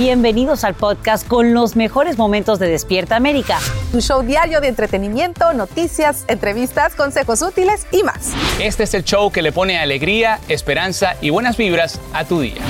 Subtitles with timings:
[0.00, 3.58] Bienvenidos al podcast con los mejores momentos de Despierta América.
[3.92, 8.32] Un show diario de entretenimiento, noticias, entrevistas, consejos útiles y más.
[8.58, 12.62] Este es el show que le pone alegría, esperanza y buenas vibras a tu día.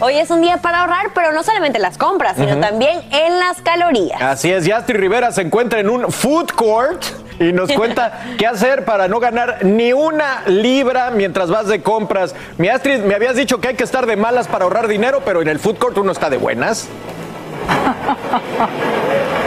[0.00, 3.38] Hoy es un día para ahorrar, pero no solamente en las compras, sino también en
[3.38, 4.20] las calorías.
[4.22, 7.04] Así es, Yastri Rivera se encuentra en un food court
[7.38, 12.34] y nos cuenta qué hacer para no ganar ni una libra mientras vas de compras.
[12.58, 15.42] Mi Astrid, me habías dicho que hay que estar de malas para ahorrar dinero, pero
[15.42, 16.88] en el food court uno está de buenas.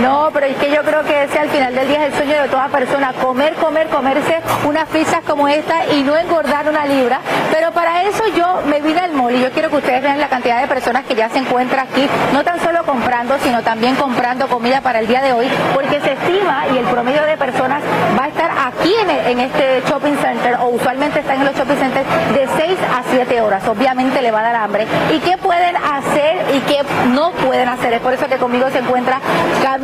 [0.00, 2.42] No, pero es que yo creo que ese al final del día es el sueño
[2.42, 7.20] de toda persona, comer, comer, comerse unas pizzas como esta y no engordar una libra.
[7.52, 10.28] Pero para eso yo me vine al mall y yo quiero que ustedes vean la
[10.28, 14.48] cantidad de personas que ya se encuentra aquí, no tan solo comprando, sino también comprando
[14.48, 17.82] comida para el día de hoy, porque se estima y el promedio de personas
[18.18, 21.76] va a estar aquí en, en este shopping center o usualmente están en los shopping
[21.76, 23.66] centers de 6 a 7 horas.
[23.68, 24.86] Obviamente le va a dar hambre.
[25.12, 26.78] ¿Y qué pueden hacer y qué
[27.08, 27.92] no pueden hacer?
[27.92, 29.20] Es por eso que conmigo se encuentra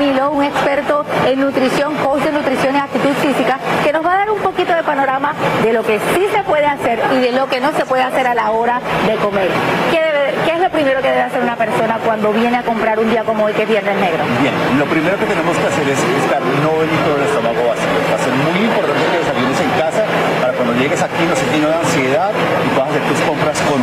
[0.06, 4.18] Camilo, un experto en nutrición, coach de nutrición y actitud física, que nos va a
[4.18, 5.32] dar un poquito de panorama
[5.64, 8.24] de lo que sí se puede hacer y de lo que no se puede hacer
[8.28, 9.48] a la hora de comer.
[9.90, 13.00] ¿Qué, debe- qué es lo primero que debe hacer una persona cuando viene a comprar
[13.00, 14.22] un día como hoy que es Viernes Negro?
[14.40, 17.98] Bien, lo primero que tenemos que hacer es buscar no venir con el estómago vacío.
[18.06, 20.02] Va a ser muy importante que desayunes en casa
[20.40, 23.82] para cuando llegues aquí no se lleno de ansiedad y puedas hacer tus compras con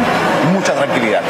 [0.56, 1.22] mucha tranquilidad.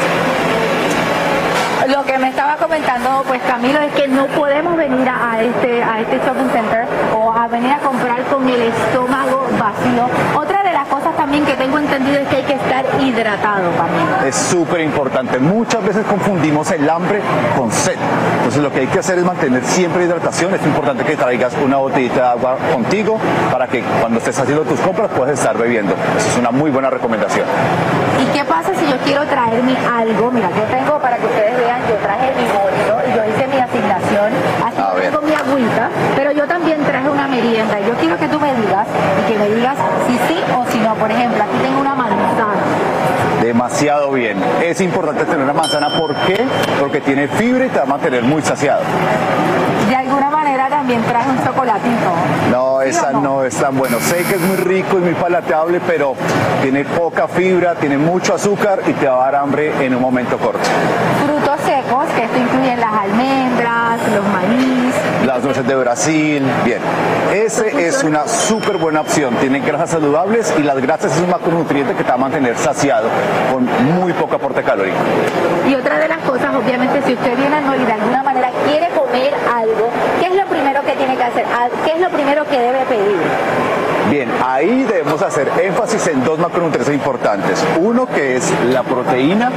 [1.89, 5.83] Lo que me estaba comentando, pues Camilo, es que no podemos venir a, a este,
[5.83, 10.07] a este shopping center o a venir a comprar con el estómago vacío.
[10.33, 14.25] Otra de las cosas también que tengo entendido es que hay que estar hidratado, Camilo.
[14.27, 15.39] Es súper importante.
[15.39, 17.21] Muchas veces confundimos el hambre
[17.57, 17.95] con sed.
[18.37, 20.53] Entonces lo que hay que hacer es mantener siempre hidratación.
[20.53, 23.19] Es importante que traigas una botellita de agua contigo
[23.51, 25.93] para que cuando estés haciendo tus compras puedas estar bebiendo.
[26.17, 27.45] Eso es una muy buena recomendación.
[28.21, 30.31] ¿Y qué pasa si yo quiero traerme algo?
[30.31, 33.59] Mira, yo tengo, para que ustedes vean, yo traje mi bolso y yo hice mi
[33.59, 34.31] asignación.
[34.65, 35.11] Así A que ver.
[35.11, 35.82] tengo mi agüita,
[36.15, 37.79] pero yo también traje una merienda.
[37.79, 38.87] Y yo quiero que tú me digas
[39.21, 39.75] y que me digas
[40.07, 40.95] si sí o si no.
[40.95, 42.53] Por ejemplo, aquí tengo una manzana.
[43.41, 44.37] Demasiado bien.
[44.63, 45.89] Es importante tener una manzana.
[45.89, 46.45] ¿Por qué?
[46.79, 48.81] Porque tiene fibra y te va a mantener muy saciado.
[49.89, 52.11] De alguna manera también traje un chocolatito.
[52.51, 53.43] No, ¿Sí esa no?
[53.43, 53.99] es tan bueno.
[53.99, 56.15] Sé que es muy rico y muy palateable, pero
[56.61, 60.37] tiene poca fibra, tiene mucho azúcar y te va a dar hambre en un momento
[60.37, 60.59] corto.
[61.25, 64.92] Frutos secos, que esto incluye las almendras, los maíz.
[65.33, 66.77] Las nueces de Brasil, bien.
[67.33, 69.33] Ese es una súper buena opción.
[69.37, 73.09] Tiene grasas saludables y las grasas es un macronutriente que te va a mantener saciado
[73.51, 73.65] con
[73.95, 74.95] muy poco aporte calórico.
[75.69, 78.89] Y otra de las cosas, obviamente, si usted viene al y de alguna manera quiere
[78.89, 79.89] comer algo,
[80.19, 81.45] ¿qué es lo primero que tiene que hacer?
[81.45, 83.17] ¿A- ¿Qué es lo primero que debe pedir?
[84.09, 87.63] Bien, ahí debemos hacer énfasis en dos macronutrientes importantes.
[87.79, 89.49] Uno que es la proteína,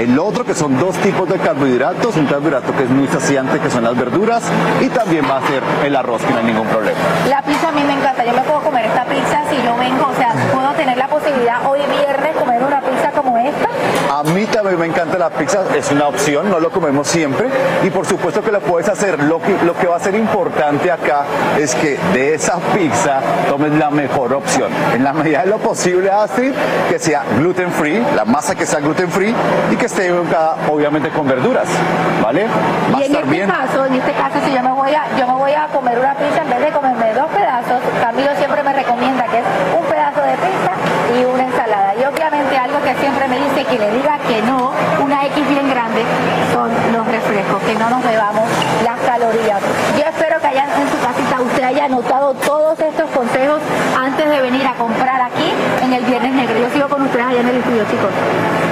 [0.00, 3.70] el otro que son dos tipos de carbohidratos, un carbohidrato que es muy saciante, que
[3.70, 4.42] son las verduras,
[4.80, 6.98] y también va a ser el arroz, que no hay ningún problema.
[7.28, 8.24] La pizza a mí me encanta.
[8.24, 11.58] Yo me puedo comer esta pizza si yo vengo, o sea, puedo tener la posibilidad
[11.68, 12.91] hoy viernes comer una pizza.
[14.22, 17.48] A mí también me encanta la pizza, es una opción, no lo comemos siempre
[17.82, 19.20] y por supuesto que lo puedes hacer.
[19.24, 21.24] Lo que, lo que va a ser importante acá
[21.58, 24.70] es que de esa pizza tomes la mejor opción.
[24.94, 26.52] En la medida de lo posible, Astrid,
[26.88, 29.34] que sea gluten free, la masa que sea gluten free
[29.72, 31.66] y que esté educada, obviamente con verduras,
[32.22, 32.46] ¿vale?
[32.94, 33.50] Va Y en estar este bien.
[33.50, 36.14] caso, en este caso, si yo me voy a, yo me voy a comer una
[36.14, 39.44] pizza en vez de comerme dos pedazos, Camilo siempre me recomienda que es
[39.76, 40.72] un pedazo de pizza
[41.18, 41.94] y una ensalada.
[41.96, 44.72] Y obviamente algo siempre me dice que le diga que no,
[45.02, 46.02] una X bien grande,
[46.52, 48.48] son los refrescos, que no nos bebamos
[48.84, 49.60] las calorías.
[49.96, 53.60] Yo espero que allá en su casita usted haya anotado todos estos consejos
[53.98, 55.52] antes de venir a comprar aquí
[55.82, 56.58] en el Viernes Negro.
[56.58, 58.71] Yo sigo con ustedes allá en el estudio, chicos.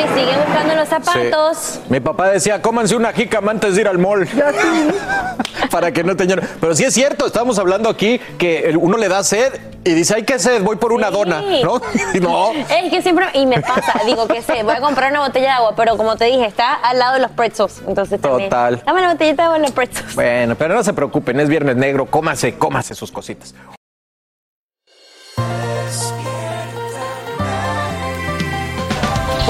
[0.00, 1.80] Le sigue buscando los zapatos.
[1.90, 4.26] Mi papá decía, cómanse una jícama antes de ir al mall.
[5.70, 6.40] Para que no tengan.
[6.58, 10.22] Pero sí es cierto, estamos hablando aquí que uno le da sed y dice, ay,
[10.24, 11.80] qué sed, voy por una dona, ¿no?
[12.14, 12.52] Y no.
[12.52, 15.52] Es que siempre, y me pasa, digo que sé, voy a comprar una botella de
[15.52, 17.82] agua, pero como te dije, está al lado de los pretzels.
[17.86, 18.48] Entonces también.
[18.48, 18.82] Total.
[18.84, 20.14] Dame la botellita de agua en los pretzels.
[20.14, 23.54] Bueno, pero no se preocupen, es viernes negro, cómase, cómase sus cositas.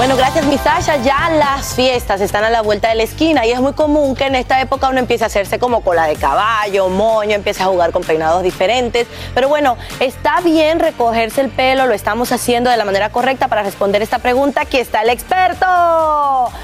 [0.01, 0.97] Bueno, gracias, mi Sasha.
[0.97, 4.25] Ya las fiestas están a la vuelta de la esquina y es muy común que
[4.25, 7.91] en esta época uno empiece a hacerse como cola de caballo, moño, empiece a jugar
[7.91, 9.05] con peinados diferentes.
[9.35, 13.61] Pero bueno, está bien recogerse el pelo, lo estamos haciendo de la manera correcta para
[13.61, 14.61] responder esta pregunta.
[14.61, 15.67] Aquí está el experto,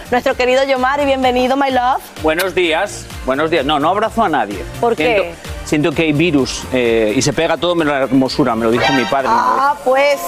[0.09, 1.05] nuestro querido Yomari.
[1.05, 2.01] Bienvenido, my love.
[2.23, 3.63] Buenos días, buenos días.
[3.63, 4.65] No, no abrazo a nadie.
[4.81, 5.35] ¿Por qué?
[5.35, 8.71] Siento, siento que hay virus eh, y se pega todo menos la hermosura, me lo
[8.71, 9.27] dijo mi padre.
[9.29, 10.19] Ah, pues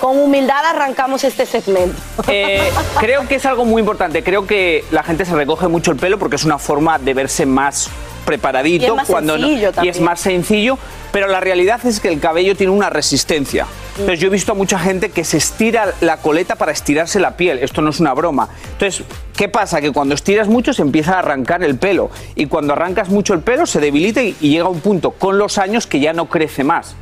[0.00, 1.96] con humildad arrancamos este segmento.
[2.28, 2.60] Eh,
[2.98, 4.22] creo que es algo muy importante.
[4.24, 7.46] Creo que la gente se recoge mucho el pelo porque es una forma de verse
[7.46, 7.88] más
[8.24, 10.78] preparadito Y es más cuando no- y es más sencillo,
[11.12, 13.66] pero la realidad es que el cabello tiene una resistencia.
[13.98, 17.36] Entonces yo he visto a mucha gente que se estira la coleta para estirarse la
[17.36, 17.58] piel.
[17.58, 18.48] Esto no es una broma.
[18.72, 19.04] Entonces,
[19.34, 19.80] ¿qué pasa?
[19.80, 23.40] Que cuando estiras mucho se empieza a arrancar el pelo y cuando arrancas mucho el
[23.40, 26.26] pelo se debilita y, y llega a un punto con los años que ya no
[26.26, 26.94] crece más.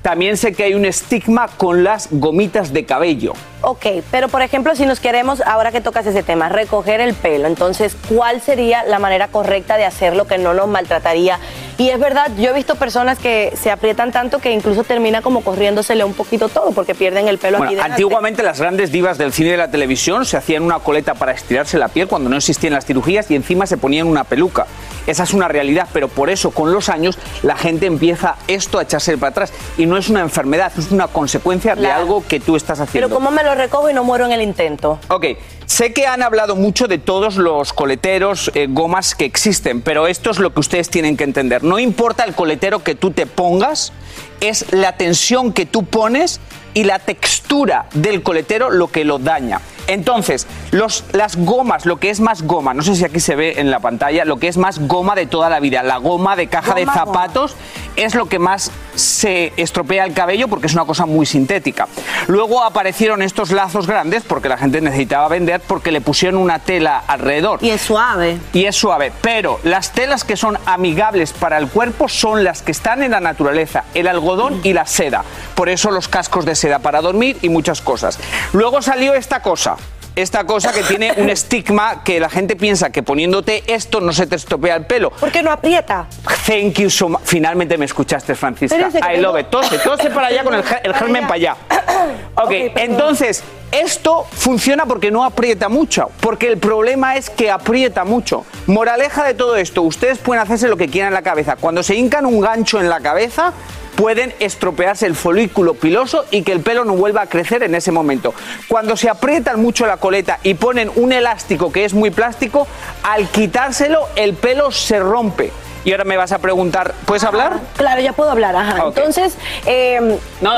[0.00, 3.34] También sé que hay un estigma con las gomitas de cabello.
[3.60, 7.48] Ok, pero por ejemplo, si nos queremos, ahora que tocas ese tema, recoger el pelo,
[7.48, 11.40] entonces, ¿cuál sería la manera correcta de hacerlo que no nos maltrataría?
[11.76, 15.42] Y es verdad, yo he visto personas que se aprietan tanto que incluso termina como
[15.42, 17.92] corriéndosele un poquito todo porque pierden el pelo aquí Bueno, delante.
[17.94, 21.32] antiguamente las grandes divas del cine y de la televisión se hacían una coleta para
[21.32, 24.66] estirarse la piel cuando no existían las cirugías y encima se ponían una peluca.
[25.06, 28.82] Esa es una realidad, pero por eso con los años la gente empieza esto a
[28.82, 29.52] echarse para atrás.
[29.78, 32.00] Y no es una enfermedad, es una consecuencia de Claro.
[32.02, 33.08] algo que tú estás haciendo.
[33.08, 34.98] Pero ¿cómo me lo recojo y no muero en el intento?
[35.08, 35.24] Ok,
[35.64, 40.30] sé que han hablado mucho de todos los coleteros, eh, gomas que existen, pero esto
[40.30, 41.64] es lo que ustedes tienen que entender.
[41.64, 43.92] No importa el coletero que tú te pongas,
[44.40, 46.40] es la tensión que tú pones
[46.74, 49.60] y la textura del coletero lo que lo daña.
[49.88, 53.54] Entonces, los, las gomas, lo que es más goma, no sé si aquí se ve
[53.56, 56.46] en la pantalla, lo que es más goma de toda la vida, la goma de
[56.46, 56.94] caja de goma.
[56.94, 57.56] zapatos
[57.96, 61.88] es lo que más se estropea el cabello porque es una cosa muy sintética.
[62.26, 67.02] Luego aparecieron estos lazos grandes porque la gente necesitaba vender porque le pusieron una tela
[67.06, 67.58] alrededor.
[67.62, 68.38] Y es suave.
[68.52, 72.72] Y es suave, pero las telas que son amigables para el cuerpo son las que
[72.72, 75.24] están en la naturaleza, el algodón y la seda.
[75.54, 78.18] Por eso los cascos de seda para dormir y muchas cosas.
[78.52, 79.77] Luego salió esta cosa.
[80.18, 84.26] Esta cosa que tiene un estigma que la gente piensa que poniéndote esto no se
[84.26, 85.10] te estropea el pelo.
[85.10, 86.08] ¿Por qué no aprieta?
[86.44, 87.20] Thank you so much.
[87.22, 88.76] Finalmente me escuchaste, Francisca.
[88.76, 89.46] I love tengo- it.
[89.48, 91.56] Tose, tose para allá con el, el germen para allá.
[92.34, 96.10] Ok, entonces, esto funciona porque no aprieta mucho.
[96.20, 98.44] Porque el problema es que aprieta mucho.
[98.66, 101.56] Moraleja de todo esto, ustedes pueden hacerse lo que quieran en la cabeza.
[101.56, 103.52] Cuando se hincan un gancho en la cabeza,
[103.98, 107.90] pueden estropearse el folículo piloso y que el pelo no vuelva a crecer en ese
[107.90, 108.32] momento.
[108.68, 112.68] Cuando se aprietan mucho la coleta y ponen un elástico que es muy plástico,
[113.02, 115.50] al quitárselo el pelo se rompe.
[115.84, 117.54] Y ahora me vas a preguntar, ¿puedes hablar?
[117.76, 118.86] Claro, ya puedo hablar, ajá.
[118.86, 118.96] Ok.
[118.98, 120.52] Entonces, eh, No,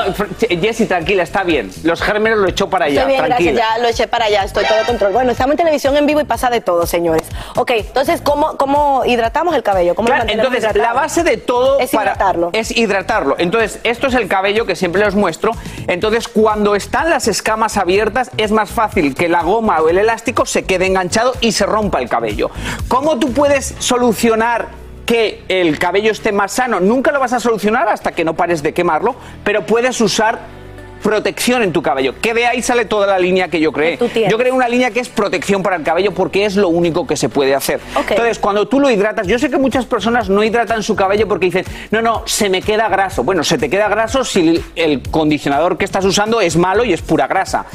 [0.49, 1.71] Jessy, tranquila, está bien.
[1.83, 3.51] Los gérmenes lo echó para allá, Estoy bien, tranquila.
[3.51, 5.13] gracias, ya lo eché para allá, estoy todo control.
[5.13, 7.23] Bueno, estamos en televisión en vivo y pasa de todo, señores.
[7.55, 9.95] Ok, entonces, ¿cómo, cómo hidratamos el cabello?
[9.95, 10.93] ¿Cómo lo Claro, mantenemos entonces, hidratado?
[10.95, 12.49] la base de todo Es para- hidratarlo.
[12.53, 13.35] es hidratarlo.
[13.37, 15.51] Entonces, esto es el cabello que siempre os muestro.
[15.87, 20.45] Entonces, cuando están las escamas abiertas, es más fácil que la goma o el elástico
[20.45, 22.49] se quede enganchado y se rompa el cabello.
[22.87, 26.79] ¿Cómo tú puedes solucionar que el cabello esté más sano.
[26.79, 30.60] Nunca lo vas a solucionar hasta que no pares de quemarlo, pero puedes usar
[31.01, 32.15] protección en tu cabello.
[32.21, 33.97] Que de ahí sale toda la línea que yo creé.
[33.97, 34.27] Que.
[34.29, 37.17] Yo creé una línea que es protección para el cabello porque es lo único que
[37.17, 37.79] se puede hacer.
[37.95, 41.45] Entonces, cuando tú lo hidratas, yo sé que muchas personas no hidratan su cabello porque
[41.47, 43.23] dicen, no, no, se me queda graso.
[43.23, 47.01] Bueno, se te queda graso si el condicionador que estás usando es malo y es
[47.01, 47.65] pura grasa.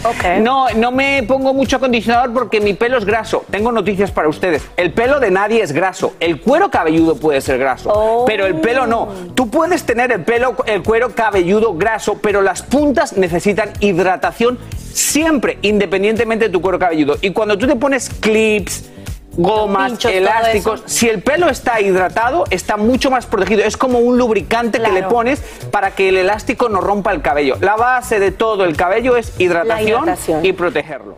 [0.40, 3.44] No, no me pongo mucho acondicionador porque mi pelo es graso.
[3.50, 4.62] Tengo noticias para ustedes.
[4.76, 6.14] El pelo de nadie es graso.
[6.20, 9.08] El cuero cabelludo puede ser graso, pero el pelo no.
[9.34, 14.58] Tú puedes tener el pelo, el cuero cabelludo graso, pero las puntas necesitan hidratación
[14.92, 17.16] siempre, independientemente de tu cuero cabelludo.
[17.20, 18.90] Y cuando tú te pones clips,
[19.36, 23.62] gomas, pinchos, elásticos, si el pelo está hidratado, está mucho más protegido.
[23.62, 27.56] Es como un lubricante que le pones para que el elástico no rompa el cabello.
[27.60, 30.44] La base de todo el cabello es hidratación, hidratación.
[30.44, 31.16] y protegerlo.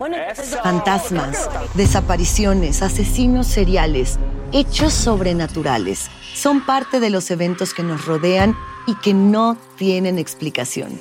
[0.62, 4.18] Fantasmas, desapariciones, asesinos seriales,
[4.52, 11.00] hechos sobrenaturales son parte de los eventos que nos rodean y que no tienen explicación.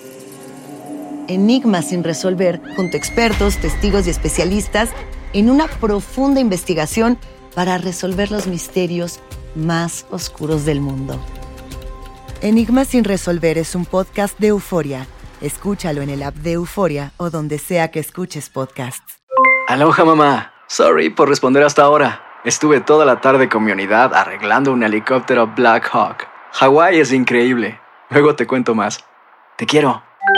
[1.28, 4.90] Enigmas sin resolver, junto a expertos, testigos y especialistas,
[5.34, 7.18] en una profunda investigación
[7.54, 9.20] para resolver los misterios
[9.56, 11.20] más oscuros del mundo.
[12.42, 15.08] Enigmas sin resolver es un podcast de euforia.
[15.42, 19.20] Escúchalo en el app de Euforia o donde sea que escuches podcasts.
[19.68, 20.54] Aloha mamá.
[20.68, 22.24] Sorry por responder hasta ahora.
[22.44, 26.28] Estuve toda la tarde con mi unidad arreglando un helicóptero Black Hawk.
[26.54, 27.80] Hawái es increíble.
[28.10, 29.04] Luego te cuento más.
[29.58, 30.07] Te quiero.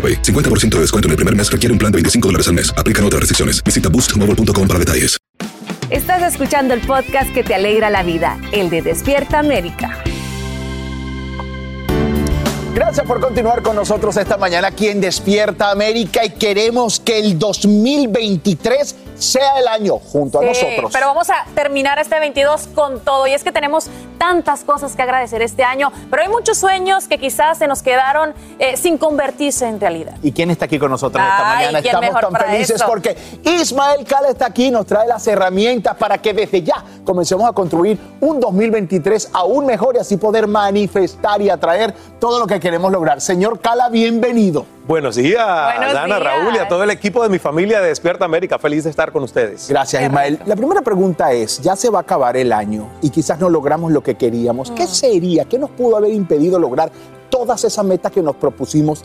[0.00, 0.22] AroPay.
[0.22, 2.72] 50% de descuento en el primer mes requiere un plan de 25 dólares al mes.
[2.78, 3.62] Aplican otras restricciones.
[3.62, 5.18] Visita boostmobile.com para detalles.
[5.90, 9.98] Estás escuchando el podcast que te alegra la vida, el de Despierta América.
[12.72, 17.36] Gracias por continuar con nosotros esta mañana aquí en Despierta América y queremos que el
[17.36, 20.92] 2023 sea el año junto a Sí, nosotros.
[20.92, 23.26] Pero vamos a terminar este 22 con todo.
[23.26, 27.18] Y es que tenemos tantas cosas que agradecer este año, pero hay muchos sueños que
[27.18, 30.14] quizás se nos quedaron eh, sin convertirse en realidad.
[30.22, 31.80] ¿Y quién está aquí con nosotros esta Ay, mañana?
[31.82, 32.86] ¿quién Estamos tan felices eso?
[32.86, 37.48] porque Ismael Cala está aquí y nos trae las herramientas para que desde ya comencemos
[37.48, 42.60] a construir un 2023 aún mejor y así poder manifestar y atraer todo lo que
[42.60, 43.20] queremos lograr.
[43.20, 44.66] Señor Cala, bienvenido.
[44.90, 46.20] Buenos días, Buenos Dana, días.
[46.20, 48.58] Raúl y a todo el equipo de mi familia de Despierta América.
[48.58, 49.68] Feliz de estar con ustedes.
[49.68, 50.40] Gracias, Ismael.
[50.46, 53.92] La primera pregunta es, ya se va a acabar el año y quizás no logramos
[53.92, 54.72] lo que queríamos.
[54.72, 55.44] ¿Qué sería?
[55.44, 56.90] ¿Qué nos pudo haber impedido lograr
[57.28, 59.04] todas esas metas que nos propusimos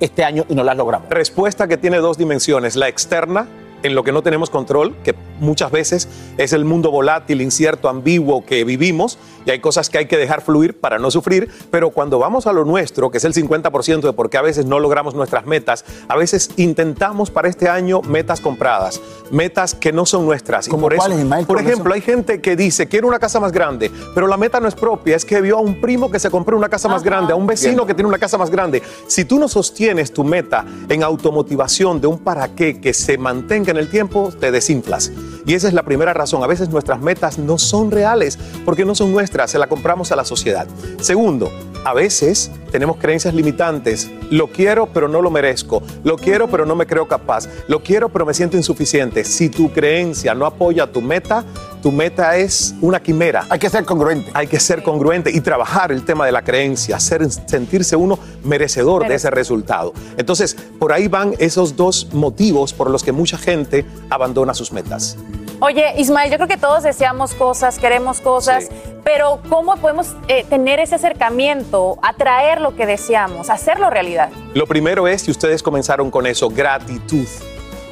[0.00, 1.10] este año y no las logramos?
[1.10, 3.46] Respuesta que tiene dos dimensiones, la externa
[3.82, 8.44] en lo que no tenemos control, que muchas veces es el mundo volátil, incierto, ambiguo
[8.44, 12.18] que vivimos y hay cosas que hay que dejar fluir para no sufrir, pero cuando
[12.18, 15.14] vamos a lo nuestro, que es el 50% de por qué a veces no logramos
[15.14, 20.66] nuestras metas, a veces intentamos para este año metas compradas, metas que no son nuestras.
[20.66, 21.46] Y ¿Cómo por eso, cuáles, Ismael?
[21.46, 24.58] por ¿Cómo ejemplo, hay gente que dice, quiero una casa más grande, pero la meta
[24.58, 27.02] no es propia, es que vio a un primo que se compró una casa más
[27.02, 27.86] grande, a un vecino Entiendo.
[27.86, 28.82] que tiene una casa más grande.
[29.06, 33.72] Si tú no sostienes tu meta en automotivación de un para qué que se mantenga
[33.78, 35.12] el tiempo, te desinflas.
[35.46, 36.42] Y esa es la primera razón.
[36.42, 40.16] A veces nuestras metas no son reales porque no son nuestras, se la compramos a
[40.16, 40.66] la sociedad.
[41.00, 41.50] Segundo,
[41.86, 44.10] a veces tenemos creencias limitantes.
[44.28, 45.84] Lo quiero, pero no lo merezco.
[46.02, 47.48] Lo quiero, pero no me creo capaz.
[47.68, 49.22] Lo quiero, pero me siento insuficiente.
[49.22, 51.44] Si tu creencia no apoya tu meta,
[51.82, 53.46] tu meta es una quimera.
[53.48, 54.32] Hay que ser congruente.
[54.34, 59.06] Hay que ser congruente y trabajar el tema de la creencia, hacer, sentirse uno merecedor
[59.06, 59.92] de ese resultado.
[60.16, 65.16] Entonces, por ahí van esos dos motivos por los que mucha gente abandona sus metas.
[65.60, 68.68] Oye, Ismael, yo creo que todos deseamos cosas, queremos cosas,
[69.04, 74.28] pero ¿cómo podemos eh, tener ese acercamiento, atraer lo que deseamos, hacerlo realidad?
[74.52, 77.26] Lo primero es, si ustedes comenzaron con eso, gratitud.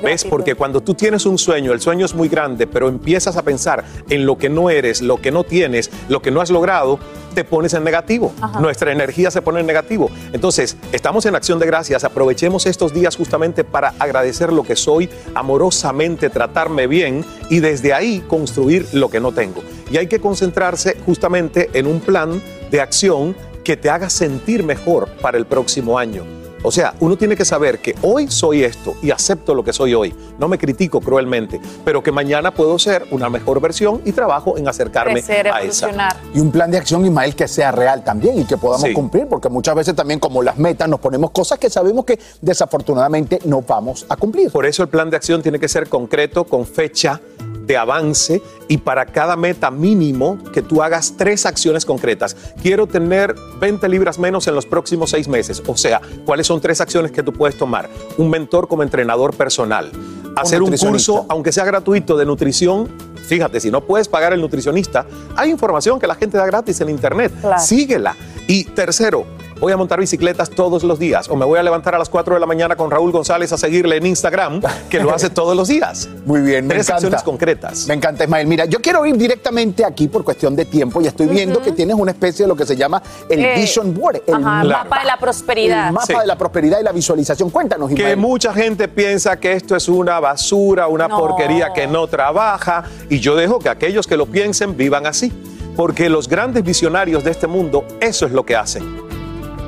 [0.04, 0.24] ¿Ves?
[0.24, 3.84] Porque cuando tú tienes un sueño, el sueño es muy grande, pero empiezas a pensar
[4.08, 6.98] en lo que no eres, lo que no tienes, lo que no has logrado,
[7.34, 8.32] te pones en negativo.
[8.60, 10.10] Nuestra energía se pone en negativo.
[10.32, 12.04] Entonces, estamos en acción de gracias.
[12.04, 18.22] Aprovechemos estos días justamente para agradecer lo que soy, amorosamente tratarme bien y desde ahí
[18.28, 19.62] construir lo que no tengo.
[19.90, 25.08] Y hay que concentrarse justamente en un plan de acción que te haga sentir mejor
[25.20, 26.43] para el próximo año.
[26.66, 29.92] O sea, uno tiene que saber que hoy soy esto y acepto lo que soy
[29.92, 30.14] hoy.
[30.38, 34.66] No me critico cruelmente, pero que mañana puedo ser una mejor versión y trabajo en
[34.66, 35.90] acercarme Crecer, a esa.
[36.34, 38.94] Y un plan de acción, Ismael, que sea real también y que podamos Sí.
[38.94, 43.40] cumplir, porque muchas veces también como las metas nos ponemos cosas que sabemos que desafortunadamente
[43.44, 44.50] no vamos a cumplir.
[44.50, 47.20] Por eso el plan de acción tiene que ser concreto, con fecha
[47.66, 52.36] de avance y para cada meta mínimo que tú hagas tres acciones concretas.
[52.62, 55.62] Quiero tener 20 libras menos en los próximos seis meses.
[55.66, 57.88] O sea, ¿cuáles son tres acciones que tú puedes tomar?
[58.18, 59.90] Un mentor como entrenador personal.
[60.36, 62.88] Hacer un curso, aunque sea gratuito, de nutrición.
[63.26, 65.06] Fíjate, si no puedes pagar el nutricionista,
[65.36, 67.32] hay información que la gente da gratis en internet.
[67.40, 67.62] Claro.
[67.62, 68.16] Síguela.
[68.46, 69.24] Y tercero,
[69.64, 72.34] voy a montar bicicletas todos los días o me voy a levantar a las 4
[72.34, 75.68] de la mañana con Raúl González a seguirle en Instagram, que lo hace todos los
[75.68, 76.06] días.
[76.26, 76.94] Muy bien, me Tres encanta.
[76.96, 77.86] acciones concretas.
[77.88, 78.46] Me encanta, Ismael.
[78.46, 81.96] Mira, yo quiero ir directamente aquí por cuestión de tiempo y estoy viendo que tienes
[81.96, 84.68] una especie de lo que se llama el Eh, Vision Board, el Ajá, Claro.
[84.84, 85.86] mapa de la prosperidad.
[85.88, 86.12] el mapa Sí.
[86.12, 87.48] de la prosperidad y la visualización.
[87.48, 88.16] Cuéntanos, Que Ismael.
[88.18, 91.16] mucha gente piensa que esto es una basura, una No.
[91.18, 95.32] porquería que no trabaja, y yo dejo que aquellos que lo piensen vivan así,
[95.74, 99.13] porque los grandes visionarios de este mundo, eso es lo que hacen.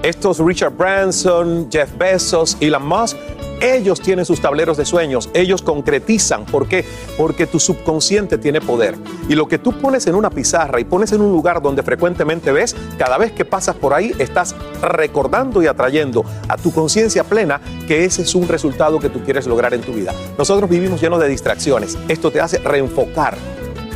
[0.03, 3.17] Estos Richard Branson, Jeff Bezos, Elon Musk,
[3.61, 6.45] ellos tienen sus tableros de sueños, ellos concretizan.
[6.45, 6.85] ¿Por qué?
[7.17, 8.97] Porque tu subconsciente tiene poder.
[9.29, 12.53] Y lo que tú pones en una pizarra y pones en un lugar donde frecuentemente
[12.53, 17.61] ves, cada vez que pasas por ahí estás recordando y atrayendo a tu conciencia plena
[17.87, 20.13] que ese es un resultado que tú quieres lograr en tu vida.
[20.37, 21.97] Nosotros vivimos llenos de distracciones.
[22.09, 23.37] Esto te hace reenfocar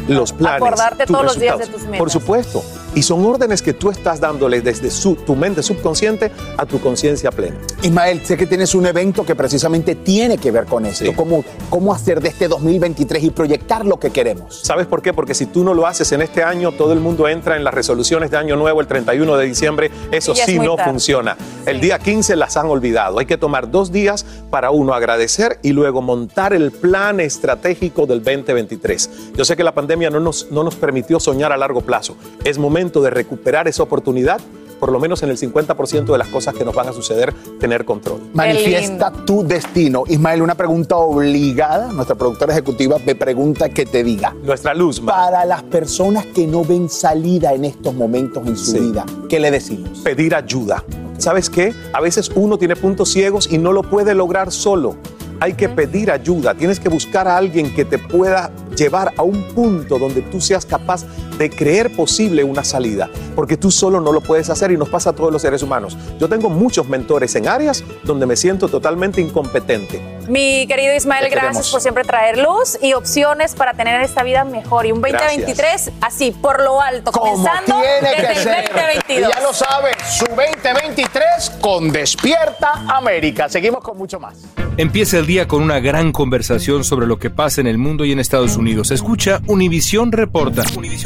[0.09, 0.63] los planes.
[0.63, 1.99] Acordarte tus todos los días de tus metas.
[1.99, 2.65] Por supuesto.
[2.95, 7.31] Y son órdenes que tú estás dándole desde su- tu mente subconsciente a tu conciencia
[7.31, 7.57] plena.
[7.83, 11.05] Ismael, sé que tienes un evento que precisamente tiene que ver con esto.
[11.07, 11.13] Sí.
[11.15, 14.61] ¿Cómo, ¿Cómo hacer de este 2023 y proyectar lo que queremos?
[14.63, 15.13] ¿Sabes por qué?
[15.13, 17.73] Porque si tú no lo haces en este año, todo el mundo entra en las
[17.75, 19.91] resoluciones de Año Nuevo el 31 de diciembre.
[20.11, 20.91] Eso es sí no tarde.
[20.91, 21.37] funciona.
[21.67, 23.19] El día 15 las han olvidado.
[23.21, 28.23] Hay que tomar dos días para uno agradecer y luego montar el plan estratégico del
[28.23, 29.11] 2023.
[29.37, 32.17] Yo sé que la pandemia no nos, no nos permitió soñar a largo plazo.
[32.45, 34.41] Es momento de recuperar esa oportunidad,
[34.81, 37.85] por lo menos en el 50% de las cosas que nos van a suceder, tener
[37.85, 38.19] control.
[38.33, 40.05] Manifiesta tu destino.
[40.09, 41.93] Ismael, una pregunta obligada.
[41.93, 44.35] Nuestra productora ejecutiva me pregunta que te diga.
[44.43, 45.13] Nuestra luz, ma.
[45.13, 48.79] Para las personas que no ven salida en estos momentos en su Sí.
[48.81, 49.99] vida, ¿qué le decimos?
[50.03, 50.83] pedir ayuda.
[51.19, 51.75] ¿Sabes qué?
[51.93, 54.97] A veces uno tiene puntos ciegos y no lo puede lograr solo.
[55.41, 56.55] Hay que pedir ayuda.
[56.55, 60.65] Tienes que buscar a alguien que te pueda llevar a un punto donde tú seas
[60.65, 61.05] capaz
[61.37, 65.11] de creer posible una salida, porque tú solo no lo puedes hacer y nos pasa
[65.11, 65.97] a todos los seres humanos.
[66.19, 70.01] Yo tengo muchos mentores en áreas donde me siento totalmente incompetente.
[70.29, 71.71] Mi querido Ismael, Te gracias queremos.
[71.73, 74.87] por siempre traer luz y opciones para tener esta vida mejor.
[74.87, 78.71] Y un 2023 así, por lo alto, Como comenzando tiene desde que el ser.
[78.73, 79.19] 2022.
[79.31, 83.49] Y ya lo sabes, su 2023 con Despierta América.
[83.49, 84.37] Seguimos con mucho más.
[84.77, 88.13] Empieza el día con una gran conversación sobre lo que pasa en el mundo y
[88.13, 88.70] en Estados Unidos.
[88.71, 90.63] Escucha Univisión Reporta.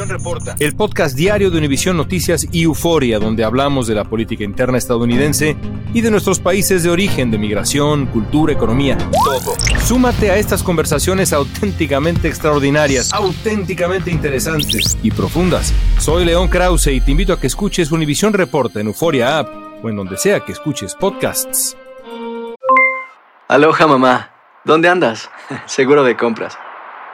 [0.07, 0.55] Reporta.
[0.59, 5.57] El podcast diario de Univisión Noticias y Euforia, donde hablamos de la política interna estadounidense
[5.94, 9.55] y de nuestros países de origen, de migración, cultura, economía, todo.
[9.83, 15.72] Súmate a estas conversaciones auténticamente extraordinarias, auténticamente interesantes y profundas.
[15.98, 19.48] Soy León Krause y te invito a que escuches Univisión Reporta en Euforia App
[19.83, 21.79] o en donde sea que escuches podcasts.
[23.48, 24.31] Aloha mamá,
[24.64, 25.31] ¿dónde andas?
[25.66, 26.59] Seguro de compras.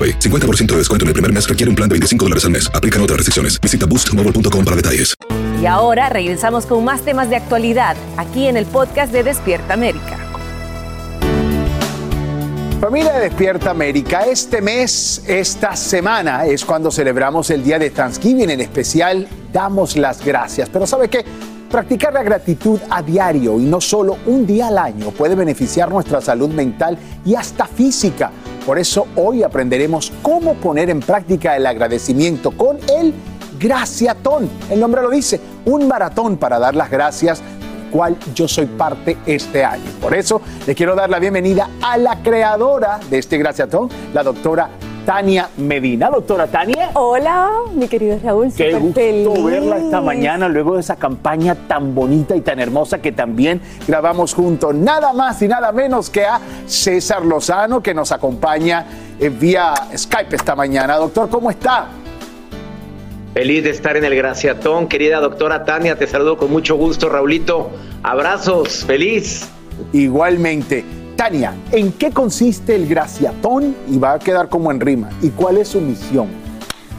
[0.00, 0.18] AroPay.
[0.18, 2.70] 50% de descuento en el primer mes requiere un plan de 25 dólares al mes.
[2.72, 3.60] Aplican otras restricciones.
[3.60, 5.14] Visita boostmobile.com para detalles.
[5.60, 10.16] Y ahora regresamos con más temas de actualidad aquí en el podcast de Despierta América.
[12.80, 18.48] Familia de Despierta América, este mes, esta semana es cuando celebramos el día de Thanksgiving,
[18.48, 20.70] en especial damos las gracias.
[20.70, 21.22] Pero ¿sabe qué?
[21.70, 26.22] Practicar la gratitud a diario y no solo un día al año puede beneficiar nuestra
[26.22, 28.30] salud mental y hasta física.
[28.64, 33.14] Por eso hoy aprenderemos cómo poner en práctica el agradecimiento con el
[33.58, 34.48] Graciatón.
[34.70, 37.42] El nombre lo dice, un maratón para dar las gracias
[37.90, 39.84] cual yo soy parte este año.
[40.00, 44.70] Por eso le quiero dar la bienvenida a la creadora de este Graciatón, la doctora
[45.10, 46.08] Tania Medina.
[46.08, 46.90] Doctora Tania.
[46.94, 48.52] Hola, mi querido Raúl.
[48.56, 49.44] Qué gusto feliz.
[49.44, 54.34] verla esta mañana luego de esa campaña tan bonita y tan hermosa que también grabamos
[54.34, 54.72] juntos.
[54.72, 58.86] Nada más y nada menos que a César Lozano que nos acompaña
[59.18, 60.94] eh, vía Skype esta mañana.
[60.94, 61.88] Doctor, ¿cómo está?
[63.34, 67.72] Feliz de estar en el Graciatón, querida doctora Tania, te saludo con mucho gusto, Raulito.
[68.04, 69.48] Abrazos, feliz.
[69.92, 70.99] Igualmente.
[71.20, 73.76] Tania, ¿en qué consiste el Graciatón?
[73.86, 75.10] Y va a quedar como en rima.
[75.20, 76.28] ¿Y cuál es su misión?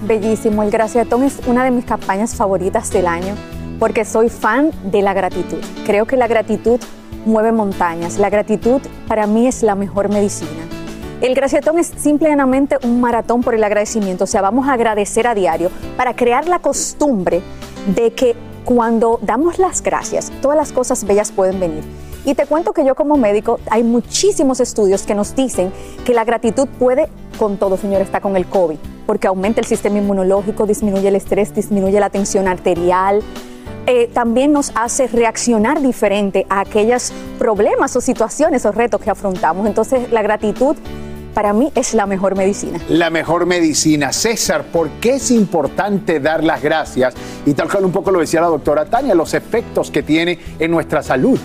[0.04, 0.62] Bellísimo.
[0.62, 3.34] El Graciatón es una de mis campañas favoritas del año
[3.80, 5.58] porque soy fan de la gratitud.
[5.88, 6.80] Creo que la gratitud
[7.26, 8.20] mueve montañas.
[8.20, 10.68] La gratitud para mí es la mejor medicina.
[11.20, 14.26] El Graciatón es simplemente un maratón por el agradecimiento.
[14.26, 17.42] O sea, vamos a agradecer a diario para crear la costumbre
[17.96, 22.11] de que cuando damos las gracias, todas las cosas bellas pueden venir.
[22.24, 25.72] Y te cuento que yo como médico hay muchísimos estudios que nos dicen
[26.06, 29.98] que la gratitud puede, con todo señor, está con el COVID, porque aumenta el sistema
[29.98, 33.24] inmunológico, disminuye el estrés, disminuye la tensión arterial,
[33.88, 39.66] eh, también nos hace reaccionar diferente a aquellos problemas o situaciones o retos que afrontamos.
[39.66, 40.76] Entonces la gratitud
[41.34, 42.80] para mí es la mejor medicina.
[42.90, 44.14] La mejor medicina.
[44.14, 47.16] César, ¿por qué es importante dar las gracias?
[47.46, 50.70] Y tal cual un poco lo decía la doctora Tania, los efectos que tiene en
[50.70, 51.40] nuestra salud.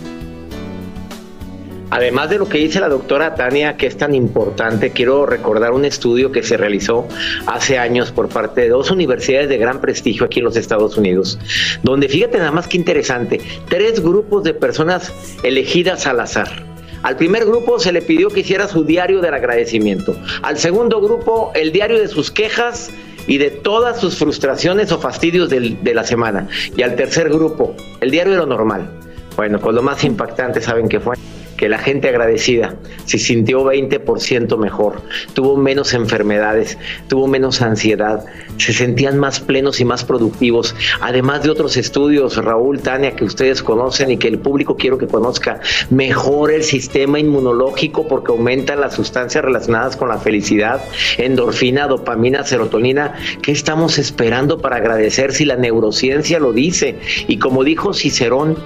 [1.91, 5.85] Además de lo que dice la doctora Tania, que es tan importante, quiero recordar un
[5.85, 7.07] estudio que se realizó
[7.47, 11.39] hace años por parte de dos universidades de gran prestigio aquí en los Estados Unidos,
[11.83, 15.13] donde fíjate nada más que interesante, tres grupos de personas
[15.45, 16.65] elegidas al azar.
[17.03, 20.17] Al primer grupo se le pidió que hiciera su diario del agradecimiento.
[20.43, 22.91] Al segundo grupo, el diario de sus quejas
[23.29, 26.49] y de todas sus frustraciones o fastidios de la semana.
[26.77, 28.91] Y al tercer grupo, el diario de lo normal.
[29.37, 31.15] Bueno, pues lo más impactante, ¿saben qué fue?
[31.57, 32.75] Que la gente agradecida
[33.07, 35.03] se sintió 20% mejor,
[35.35, 38.25] tuvo menos enfermedades, tuvo menos ansiedad,
[38.59, 40.75] se sentían más plenos y más productivos.
[41.01, 45.07] Además de otros estudios, Raúl, Tania, que ustedes conocen y que el público quiero que
[45.07, 50.83] conozca, mejora el sistema inmunológico porque aumenta las sustancias relacionadas con la felicidad,
[51.19, 53.15] endorfina, dopamina, serotonina.
[53.43, 56.99] ¿Qué estamos esperando para agradecer si la neurociencia lo dice?
[57.29, 58.57] Y como dijo Cicerón,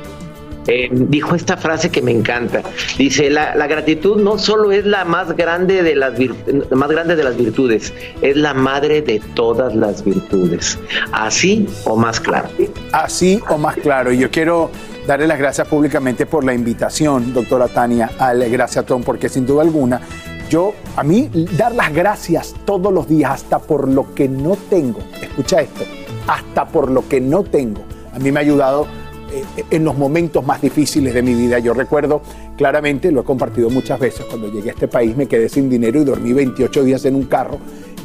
[0.66, 2.62] eh, dijo esta frase que me encanta.
[2.98, 6.12] Dice, la, gratitud no solo es la más grande, de las
[6.70, 10.78] más de las virtudes, es la madre de todas las virtudes.
[11.12, 12.48] Así o más claro.
[12.92, 14.12] Así o más claro.
[14.12, 14.70] Y yo quiero
[15.06, 20.00] darle las gracias públicamente por la invitación, doctora Tania, al Graciatón, porque sin duda alguna,
[20.50, 25.00] yo, a mí, dar las gracias todos los días, hasta por lo que no tengo,
[25.22, 25.84] escucha esto,
[26.26, 28.86] hasta por lo que no tengo, a mí me ha ayudado
[29.70, 31.58] en los momentos más difíciles de mi vida.
[31.58, 32.22] Yo recuerdo
[32.56, 36.00] claramente, lo he compartido muchas veces, cuando llegué a este país me quedé sin dinero
[36.00, 37.58] y dormí 28 días en un carro.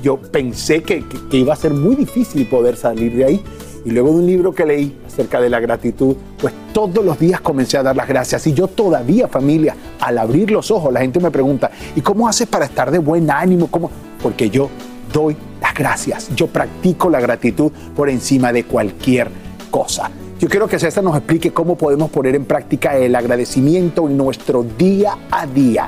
[0.03, 3.43] Yo pensé que iba a ser muy difícil poder salir de ahí.
[3.85, 7.39] Y luego de un libro que leí acerca de la gratitud, pues todos los días
[7.39, 8.47] comencé a dar las gracias.
[8.47, 12.47] Y yo todavía, familia, al abrir los ojos, la gente me pregunta, ¿y cómo haces
[12.47, 13.67] para estar de buen ánimo?
[13.67, 13.91] ¿Cómo?
[14.23, 14.69] Porque yo
[15.13, 16.35] doy las gracias.
[16.35, 19.29] Yo practico la gratitud por encima de cualquier
[19.69, 20.09] cosa.
[20.39, 24.63] Yo quiero que César nos explique cómo podemos poner en práctica el agradecimiento en nuestro
[24.63, 25.87] día a día.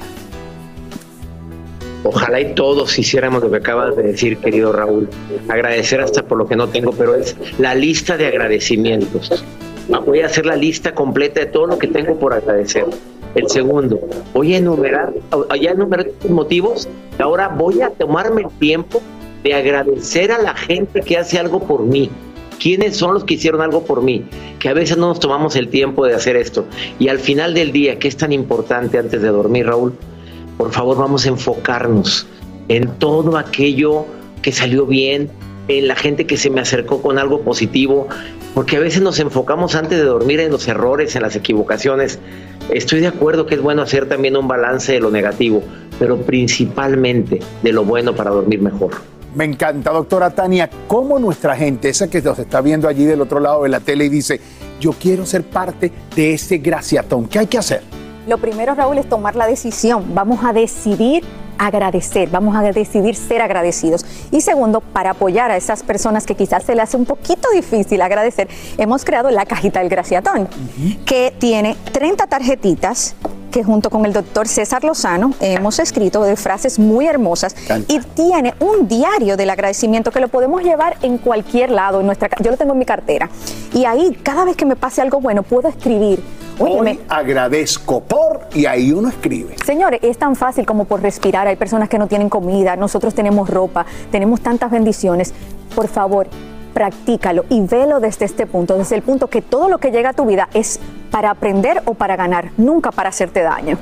[2.03, 5.09] Ojalá y todos hiciéramos lo que acabas de decir, querido Raúl.
[5.49, 9.43] Agradecer hasta por lo que no tengo, pero es la lista de agradecimientos.
[10.05, 12.85] Voy a hacer la lista completa de todo lo que tengo por agradecer.
[13.35, 13.99] El segundo,
[14.33, 15.13] voy a enumerar,
[15.61, 16.87] ya enumerar motivos,
[17.19, 19.01] ahora voy a tomarme el tiempo
[19.43, 22.09] de agradecer a la gente que hace algo por mí.
[22.59, 24.25] ¿Quiénes son los que hicieron algo por mí?
[24.59, 26.65] Que a veces no nos tomamos el tiempo de hacer esto.
[26.99, 29.93] Y al final del día, que es tan importante antes de dormir, Raúl,
[30.57, 32.25] por favor vamos a enfocarnos
[32.67, 34.05] en todo aquello
[34.41, 35.29] que salió bien,
[35.67, 38.07] en la gente que se me acercó con algo positivo,
[38.53, 42.19] porque a veces nos enfocamos antes de dormir en los errores, en las equivocaciones.
[42.73, 45.61] Estoy de acuerdo que es bueno hacer también un balance de lo negativo,
[45.99, 48.91] pero principalmente de lo bueno para dormir mejor.
[49.37, 53.39] Me encanta, doctora Tania, cómo nuestra gente, esa que nos está viendo allí del otro
[53.39, 54.41] lado de la tele y dice,
[54.79, 57.83] yo quiero ser parte de ese graciatón, ¿qué hay que hacer?
[58.27, 60.15] Lo primero, Raúl, es tomar la decisión.
[60.15, 61.23] Vamos a decidir
[61.59, 64.07] agradecer, vamos a decidir ser agradecidos.
[64.31, 68.01] Y segundo, para apoyar a esas personas que quizás se le hace un poquito difícil
[68.01, 68.47] agradecer,
[68.79, 70.49] hemos creado la cajita del graciatón,
[71.05, 73.15] que tiene 30 tarjetitas
[73.51, 77.55] que junto con el doctor César Lozano hemos escrito de frases muy hermosas
[77.87, 81.99] y tiene un diario del agradecimiento que lo podemos llevar en cualquier lado.
[81.99, 83.29] En nuestra, yo lo tengo en mi cartera
[83.73, 86.23] y ahí cada vez que me pase algo bueno puedo escribir.
[86.59, 89.55] Hoy agradezco por y ahí uno escribe.
[89.63, 91.47] Señores, es tan fácil como por respirar.
[91.47, 95.33] Hay personas que no tienen comida, nosotros tenemos ropa, tenemos tantas bendiciones.
[95.75, 96.27] Por favor,
[96.77, 100.13] practícalo y velo desde este punto, desde el punto que todo lo que llega a
[100.13, 103.79] tu vida es para aprender o para ganar, nunca para hacerte daño.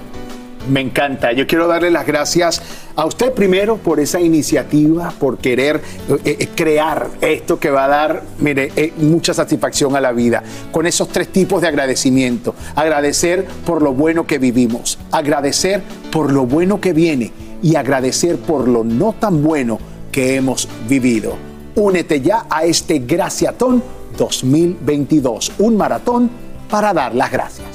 [0.70, 1.34] Me encanta.
[1.34, 2.62] Yo quiero darle las gracias
[2.96, 5.82] a usted primero por esa iniciativa, por querer
[6.24, 10.42] eh, eh, crear esto que va a dar, eh, mucha satisfacción a la vida.
[10.72, 12.56] Con esos tres tipos de agradecimiento.
[12.76, 18.70] Agradecer por lo bueno que vivimos, agradecer por lo bueno que viene y agradecer por
[18.70, 19.80] lo no tan bueno
[20.14, 21.45] que hemos vivido.
[21.76, 23.84] Únete ya a este Graciatón
[24.18, 26.30] 2022, un maratón
[26.70, 27.68] para dar las gracias.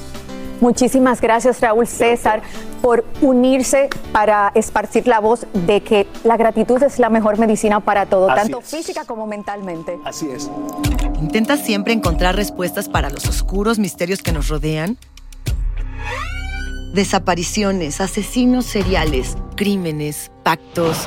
[0.63, 2.43] Muchísimas gracias Raúl César
[2.81, 8.07] por unirse para esparcir la voz de que la gratitud es la mejor medicina para
[8.07, 9.99] todo, tanto física como mentalmente.
[10.05, 10.51] Así es.
[11.21, 14.97] ¿Intentas siempre encontrar respuestas para los oscuros misterios que nos rodean?
[16.95, 21.07] Desapariciones, asesinos seriales, crímenes, pactos